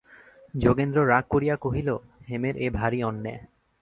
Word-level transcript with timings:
যোগেন্দ্র 0.53 0.99
রাগ 1.07 1.25
করিয়া 1.29 1.55
কহিল, 1.55 1.89
হেমের 2.29 2.55
এ 2.57 2.67
ভারি 2.69 2.99
অন্যায়। 3.03 3.39